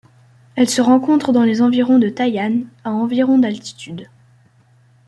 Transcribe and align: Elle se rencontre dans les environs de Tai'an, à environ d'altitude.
Elle 0.55 0.67
se 0.67 0.81
rencontre 0.81 1.31
dans 1.31 1.43
les 1.43 1.61
environs 1.61 1.99
de 1.99 2.09
Tai'an, 2.09 2.61
à 2.83 2.89
environ 2.89 3.37
d'altitude. 3.37 4.09